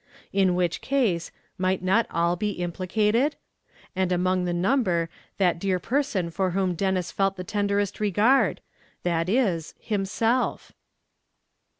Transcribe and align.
In 0.33 0.55
which 0.55 0.81
case, 0.81 1.29
might 1.59 1.83
not 1.83 2.07
all 2.09 2.35
be 2.35 2.53
implicated? 2.53 3.35
and 3.95 4.11
among 4.11 4.45
the 4.45 4.51
number 4.53 5.11
that 5.37 5.59
dear 5.59 5.77
person 5.77 6.31
for 6.31 6.49
whom 6.57 6.73
Denis 6.73 7.11
felt 7.11 7.35
the 7.35 7.43
tenderest 7.43 7.99
regard 7.99 8.61
viz., 9.03 9.75
himself? 9.79 10.71